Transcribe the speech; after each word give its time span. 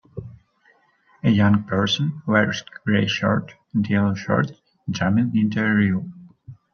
a 1.23 1.29
young 1.29 1.63
person 1.65 2.23
wearing 2.25 2.49
a 2.49 2.79
gray 2.83 3.05
shirt 3.05 3.53
and 3.71 3.87
yellow 3.87 4.15
shorts 4.15 4.53
jumping 4.91 5.31
into 5.35 5.63
a 5.63 5.69
river. 5.75 6.01